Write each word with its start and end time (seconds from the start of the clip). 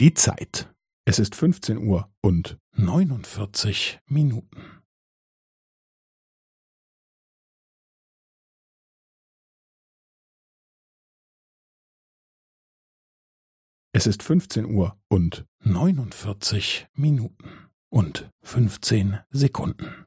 Die 0.00 0.14
Zeit. 0.14 0.72
Es 1.06 1.18
ist 1.18 1.34
15 1.34 1.76
Uhr 1.76 2.08
und 2.22 2.56
49 2.76 3.98
Minuten. 4.06 4.80
Es 13.92 14.06
ist 14.06 14.22
15 14.22 14.66
Uhr 14.66 14.96
und 15.08 15.44
49 15.64 16.86
Minuten 16.94 17.68
und 17.92 18.30
15 18.44 19.18
Sekunden. 19.30 20.06